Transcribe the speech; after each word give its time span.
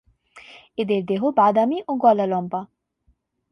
এদের 0.77 1.01
দেহ 1.05 1.21
বাদামি 1.37 1.77
ও 1.87 1.91
গলা 1.97 2.25
লম্বা। 2.25 2.61